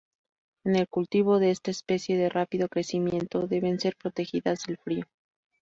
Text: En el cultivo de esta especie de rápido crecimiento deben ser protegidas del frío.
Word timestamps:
En 0.65 0.75
el 0.75 0.87
cultivo 0.87 1.37
de 1.37 1.51
esta 1.51 1.69
especie 1.69 2.17
de 2.17 2.27
rápido 2.27 2.67
crecimiento 2.69 3.45
deben 3.45 3.79
ser 3.79 3.95
protegidas 3.95 4.63
del 4.65 4.77
frío. 4.77 5.03